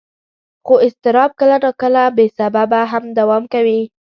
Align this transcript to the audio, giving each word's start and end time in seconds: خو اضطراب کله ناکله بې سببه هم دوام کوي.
خو 0.65 0.73
اضطراب 0.87 1.31
کله 1.39 1.55
ناکله 1.63 2.03
بې 2.17 2.25
سببه 2.37 2.81
هم 2.91 3.03
دوام 3.19 3.43
کوي. 3.53 3.81